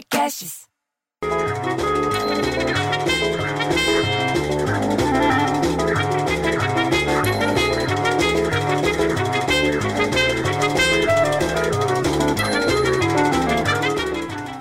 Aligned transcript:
Podcasts. 0.00 0.60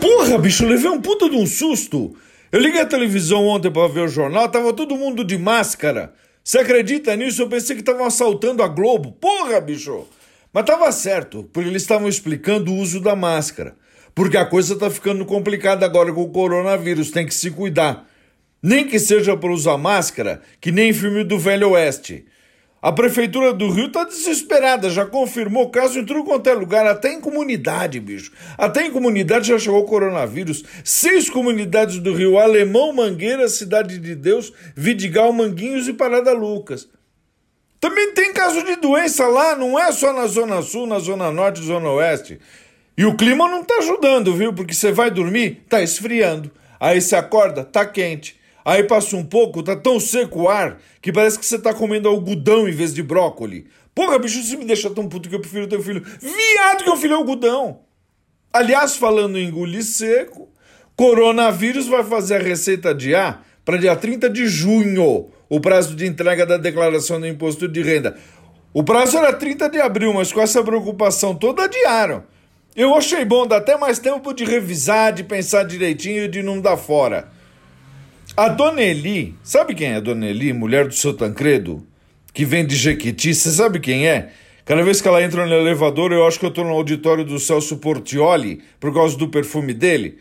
Porra, 0.01 0.37
bicho, 0.39 0.65
levei 0.65 0.89
um 0.89 0.99
puta 0.99 1.29
de 1.29 1.37
um 1.37 1.45
susto. 1.45 2.15
Eu 2.51 2.59
liguei 2.59 2.81
a 2.81 2.85
televisão 2.85 3.45
ontem 3.45 3.71
pra 3.71 3.87
ver 3.87 4.01
o 4.01 4.07
jornal, 4.09 4.49
tava 4.49 4.73
todo 4.73 4.97
mundo 4.97 5.23
de 5.23 5.37
máscara. 5.37 6.13
Você 6.43 6.59
acredita 6.59 7.15
nisso? 7.15 7.41
Eu 7.41 7.47
pensei 7.47 7.75
que 7.75 7.81
estavam 7.81 8.05
assaltando 8.05 8.61
a 8.61 8.67
Globo. 8.67 9.13
Porra, 9.13 9.61
bicho! 9.61 10.05
Mas 10.51 10.65
tava 10.65 10.91
certo, 10.91 11.47
porque 11.53 11.69
eles 11.69 11.83
estavam 11.83 12.09
explicando 12.09 12.73
o 12.73 12.75
uso 12.75 12.99
da 12.99 13.15
máscara. 13.15 13.77
Porque 14.13 14.37
a 14.37 14.45
coisa 14.45 14.77
tá 14.77 14.89
ficando 14.89 15.25
complicada 15.25 15.85
agora 15.85 16.11
com 16.11 16.21
o 16.21 16.29
coronavírus, 16.29 17.11
tem 17.11 17.25
que 17.25 17.33
se 17.33 17.51
cuidar. 17.51 18.07
Nem 18.61 18.85
que 18.85 18.99
seja 18.99 19.37
por 19.37 19.51
usar 19.51 19.77
máscara, 19.77 20.41
que 20.59 20.71
nem 20.71 20.91
filme 20.91 21.23
do 21.23 21.39
Velho 21.39 21.71
Oeste. 21.71 22.25
A 22.81 22.93
prefeitura 22.93 23.53
do 23.53 23.69
Rio 23.69 23.91
tá 23.91 24.05
desesperada, 24.05 24.89
já 24.89 25.05
confirmou 25.05 25.69
caso 25.69 25.99
em 25.99 26.05
tudo 26.05 26.23
quanto 26.23 26.49
é 26.49 26.53
lugar, 26.53 26.87
até 26.87 27.11
em 27.11 27.19
comunidade, 27.19 27.99
bicho. 27.99 28.31
Até 28.57 28.85
em 28.85 28.91
comunidade 28.91 29.49
já 29.49 29.59
chegou 29.59 29.81
o 29.81 29.85
coronavírus. 29.85 30.63
Seis 30.83 31.29
comunidades 31.29 31.99
do 31.99 32.13
Rio: 32.13 32.37
Alemão, 32.37 32.93
Mangueira, 32.93 33.49
Cidade 33.49 33.99
de 33.99 34.15
Deus, 34.15 34.53
Vidigal, 34.75 35.33
Manguinhos 35.33 35.89
e 35.89 35.93
Parada 35.93 36.31
Lucas. 36.31 36.87
Também 37.81 38.13
tem 38.13 38.33
caso 38.33 38.63
de 38.63 38.77
doença 38.77 39.27
lá, 39.27 39.57
não 39.57 39.77
é 39.77 39.91
só 39.91 40.13
na 40.13 40.27
Zona 40.27 40.61
Sul, 40.61 40.87
na 40.87 40.99
Zona 40.99 41.31
Norte 41.31 41.61
e 41.61 41.65
Zona 41.65 41.89
Oeste. 41.89 42.39
E 42.99 43.05
o 43.05 43.15
clima 43.15 43.47
não 43.47 43.63
tá 43.63 43.75
ajudando, 43.75 44.35
viu? 44.35 44.51
Porque 44.51 44.73
você 44.73 44.91
vai 44.91 45.09
dormir, 45.09 45.63
tá 45.69 45.81
esfriando. 45.81 46.51
Aí 46.77 46.99
você 46.99 47.15
acorda, 47.15 47.63
tá 47.63 47.85
quente. 47.85 48.37
Aí 48.65 48.83
passa 48.83 49.15
um 49.15 49.23
pouco, 49.23 49.63
tá 49.63 49.73
tão 49.73 50.01
seco 50.01 50.41
o 50.41 50.49
ar 50.49 50.81
que 51.01 51.09
parece 51.09 51.39
que 51.39 51.45
você 51.45 51.57
tá 51.57 51.73
comendo 51.73 52.09
algodão 52.09 52.67
em 52.67 52.73
vez 52.73 52.93
de 52.93 53.01
brócoli. 53.01 53.67
Porra, 53.95 54.19
bicho, 54.19 54.41
isso 54.41 54.57
me 54.57 54.65
deixa 54.65 54.89
tão 54.89 55.07
puto 55.07 55.29
que 55.29 55.35
eu 55.35 55.39
prefiro 55.39 55.65
ter 55.65 55.77
um 55.77 55.81
filho. 55.81 56.03
Viado 56.19 56.83
que 56.83 56.89
eu 56.89 56.97
filho 56.97 57.15
algodão! 57.15 57.79
Aliás, 58.51 58.97
falando 58.97 59.37
em 59.37 59.47
engolir 59.47 59.85
seco, 59.85 60.49
coronavírus 60.97 61.87
vai 61.87 62.03
fazer 62.03 62.35
a 62.35 62.39
receita 62.39 62.93
de 62.93 63.15
A 63.15 63.39
para 63.63 63.77
dia 63.77 63.95
30 63.95 64.29
de 64.29 64.45
junho, 64.45 65.29
o 65.47 65.61
prazo 65.61 65.95
de 65.95 66.05
entrega 66.05 66.45
da 66.45 66.57
declaração 66.57 67.17
do 67.17 67.27
imposto 67.27 67.65
de 67.65 67.81
renda. 67.81 68.17
O 68.73 68.83
prazo 68.83 69.17
era 69.17 69.31
30 69.31 69.69
de 69.69 69.79
abril, 69.79 70.13
mas 70.13 70.33
com 70.33 70.41
essa 70.41 70.61
preocupação 70.61 71.33
toda 71.33 71.63
adiaram. 71.63 72.25
Eu 72.75 72.95
achei 72.95 73.25
bom 73.25 73.47
dar 73.47 73.57
até 73.57 73.77
mais 73.77 73.99
tempo 73.99 74.31
de 74.33 74.45
revisar, 74.45 75.11
de 75.11 75.23
pensar 75.23 75.63
direitinho 75.63 76.25
e 76.25 76.27
de 76.27 76.43
não 76.43 76.61
dar 76.61 76.77
fora. 76.77 77.29
A 78.37 78.47
Dona 78.47 78.81
Eli, 78.81 79.35
sabe 79.43 79.73
quem 79.73 79.89
é 79.89 79.95
a 79.95 79.99
Dona 79.99 80.27
Eli, 80.27 80.53
mulher 80.53 80.87
do 80.87 80.93
seu 80.93 81.13
Tancredo? 81.13 81.85
Que 82.31 82.45
vem 82.45 82.65
de 82.65 82.75
Jequiti, 82.75 83.33
você 83.33 83.49
sabe 83.49 83.79
quem 83.79 84.07
é? 84.07 84.29
Cada 84.63 84.83
vez 84.83 85.01
que 85.01 85.07
ela 85.07 85.23
entra 85.23 85.47
no 85.47 85.53
elevador, 85.53 86.11
eu 86.11 86.27
acho 86.27 86.39
que 86.39 86.45
eu 86.45 86.51
tô 86.51 86.63
no 86.63 86.69
auditório 86.69 87.25
do 87.25 87.39
Celso 87.39 87.77
Portioli, 87.77 88.61
por 88.79 88.93
causa 88.93 89.17
do 89.17 89.27
perfume 89.27 89.73
dele. 89.73 90.19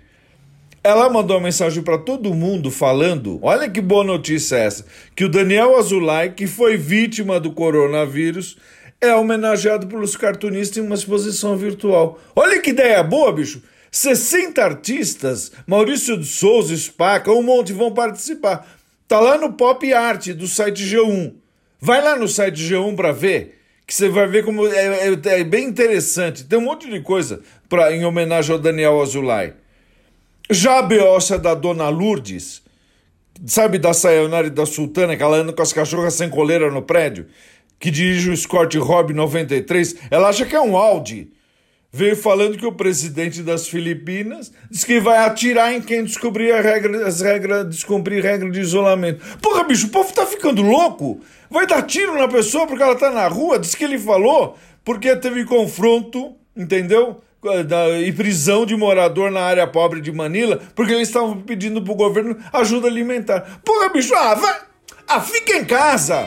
Ela 0.83 1.11
mandou 1.11 1.37
uma 1.37 1.43
mensagem 1.43 1.83
para 1.83 1.99
todo 1.99 2.33
mundo 2.33 2.71
falando: 2.71 3.39
olha 3.43 3.69
que 3.69 3.81
boa 3.81 4.03
notícia 4.03 4.57
essa, 4.57 4.87
que 5.15 5.25
o 5.25 5.29
Daniel 5.29 5.77
Azulay, 5.77 6.31
que 6.31 6.47
foi 6.47 6.79
vítima 6.79 7.39
do 7.39 7.53
coronavírus, 7.53 8.57
é 9.01 9.15
homenageado 9.15 9.87
pelos 9.87 10.17
cartunistas 10.17 10.79
em 10.79 10.87
uma 10.87 10.95
exposição 10.95 11.57
virtual. 11.57 12.21
Olha 12.35 12.61
que 12.61 12.71
ideia 12.71 13.03
boa, 13.03 13.33
bicho! 13.33 13.63
60 13.91 14.63
artistas, 14.63 15.53
Maurício 15.67 16.19
de 16.19 16.27
Souza, 16.27 16.77
Spaca, 16.77 17.33
um 17.33 17.43
monte 17.43 17.73
vão 17.73 17.93
participar. 17.93 18.69
Tá 19.07 19.19
lá 19.19 19.39
no 19.39 19.55
Pop 19.55 19.93
Art 19.93 20.29
do 20.29 20.47
site 20.47 20.85
G1. 20.85 21.33
Vai 21.81 22.03
lá 22.03 22.17
no 22.17 22.29
site 22.29 22.61
G1 22.61 22.95
para 22.95 23.13
ver, 23.13 23.59
que 23.87 23.95
você 23.95 24.09
vai 24.09 24.27
ver 24.27 24.45
como 24.45 24.67
é, 24.67 25.09
é, 25.09 25.41
é, 25.41 25.45
bem 25.45 25.65
interessante. 25.65 26.45
Tem 26.45 26.59
um 26.59 26.63
monte 26.63 26.91
de 26.91 27.01
coisa 27.01 27.41
pra, 27.69 27.91
em 27.95 28.05
homenagem 28.05 28.53
ao 28.53 28.59
Daniel 28.59 29.01
Azulay. 29.01 29.55
Já 30.51 30.79
a 30.79 30.83
beossa 30.83 31.39
da 31.39 31.55
Dona 31.55 31.89
Lourdes, 31.89 32.63
sabe 33.47 33.79
da 33.79 33.95
Sayonara 33.95 34.47
e 34.47 34.51
da 34.51 34.67
Sultana, 34.67 35.17
que 35.17 35.23
ela 35.23 35.39
anda 35.39 35.53
com 35.53 35.63
as 35.63 35.73
cachorras 35.73 36.15
sem 36.15 36.29
coleira 36.29 36.71
no 36.71 36.83
prédio, 36.83 37.27
que 37.79 37.91
dirige 37.91 38.31
o 38.31 38.37
Scott 38.37 38.77
Rob 38.79 39.13
93, 39.13 39.97
ela 40.11 40.29
acha 40.29 40.45
que 40.45 40.57
é 40.57 40.61
um 40.61 40.77
Audi 40.77 41.31
veio 41.93 42.17
falando 42.17 42.59
que 42.59 42.67
o 42.67 42.73
presidente 42.73 43.43
das 43.43 43.67
Filipinas 43.67 44.53
diz 44.71 44.85
que 44.85 45.01
vai 45.01 45.19
atirar 45.19 45.73
em 45.73 45.81
quem 45.81 46.05
descobrir 46.05 46.53
a 46.53 46.61
regra, 46.61 47.07
as 47.07 47.21
regras, 47.21 47.69
descumprir 47.69 48.23
regra 48.23 48.51
de 48.51 48.61
isolamento. 48.61 49.25
Porra, 49.39 49.65
bicho, 49.65 49.87
o 49.87 49.91
povo 49.91 50.13
tá 50.13 50.27
ficando 50.27 50.63
louco? 50.63 51.21
Vai 51.51 51.67
dar 51.67 51.83
tiro 51.83 52.19
na 52.19 52.29
pessoa 52.29 52.67
porque 52.67 52.83
ela 52.83 52.95
tá 52.95 53.11
na 53.11 53.27
rua? 53.27 53.59
Diz 53.59 53.75
que 53.75 53.85
ele 53.85 53.99
falou 53.99 54.57
porque 54.85 55.15
teve 55.17 55.45
confronto, 55.45 56.35
entendeu? 56.57 57.21
Da, 57.69 58.01
e 58.01 58.13
prisão 58.13 58.67
de 58.67 58.77
morador 58.77 59.31
na 59.31 59.41
área 59.41 59.67
pobre 59.67 60.01
de 60.01 60.11
Manila, 60.11 60.61
porque 60.75 60.93
eles 60.93 61.07
estavam 61.07 61.41
pedindo 61.41 61.81
pro 61.81 61.95
governo 61.95 62.37
ajuda 62.53 62.89
alimentar. 62.89 63.61
Porra, 63.65 63.91
bicho, 63.91 64.13
ah, 64.15 64.35
vai, 64.35 64.61
ah, 65.07 65.21
fica 65.21 65.57
em 65.57 65.65
casa! 65.65 66.27